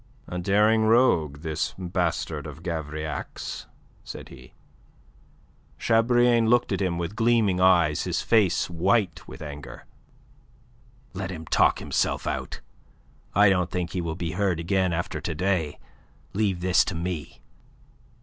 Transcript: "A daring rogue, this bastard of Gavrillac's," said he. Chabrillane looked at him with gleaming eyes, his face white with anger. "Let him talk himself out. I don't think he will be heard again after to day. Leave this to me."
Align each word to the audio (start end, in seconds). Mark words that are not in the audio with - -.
"A 0.27 0.39
daring 0.39 0.85
rogue, 0.85 1.41
this 1.43 1.75
bastard 1.77 2.47
of 2.47 2.63
Gavrillac's," 2.63 3.67
said 4.03 4.29
he. 4.29 4.55
Chabrillane 5.77 6.47
looked 6.47 6.71
at 6.71 6.81
him 6.81 6.97
with 6.97 7.15
gleaming 7.15 7.59
eyes, 7.61 8.05
his 8.05 8.19
face 8.19 8.67
white 8.67 9.27
with 9.27 9.43
anger. 9.43 9.85
"Let 11.13 11.29
him 11.29 11.45
talk 11.45 11.77
himself 11.77 12.25
out. 12.25 12.61
I 13.35 13.49
don't 13.51 13.69
think 13.69 13.91
he 13.91 14.01
will 14.01 14.15
be 14.15 14.31
heard 14.31 14.59
again 14.59 14.91
after 14.91 15.21
to 15.21 15.35
day. 15.35 15.77
Leave 16.33 16.61
this 16.61 16.83
to 16.85 16.95
me." 16.95 17.43